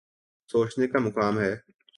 [0.49, 1.55] سوچنے کا مقام ہے۔